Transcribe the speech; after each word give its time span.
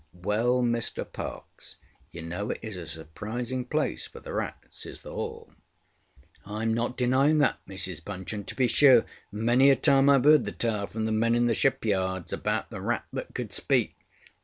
ŌĆØ 0.17 0.21
ŌĆ£Well, 0.23 0.67
Mr 0.67 1.13
Parkes, 1.13 1.75
you 2.09 2.23
know 2.23 2.49
it 2.49 2.57
is 2.63 2.75
a 2.75 2.87
surprising 2.87 3.63
place 3.63 4.07
for 4.07 4.19
the 4.19 4.33
rats, 4.33 4.83
is 4.87 5.01
the 5.01 5.13
Hall.ŌĆØ 5.13 6.51
ŌĆ£IŌĆÖm 6.51 6.73
not 6.73 6.97
denying 6.97 7.37
that, 7.37 7.59
Mrs 7.67 8.03
Bunch; 8.03 8.33
and, 8.33 8.47
to 8.47 8.55
be 8.55 8.65
sure, 8.67 9.05
many 9.31 9.69
a 9.69 9.75
time 9.75 10.07
IŌĆÖve 10.07 10.25
heard 10.25 10.45
the 10.45 10.51
tale 10.53 10.87
from 10.87 11.05
the 11.05 11.11
men 11.11 11.35
in 11.35 11.45
the 11.45 11.53
shipyards 11.53 12.33
about 12.33 12.71
the 12.71 12.81
rat 12.81 13.05
that 13.13 13.35
could 13.35 13.53
speak. 13.53 13.95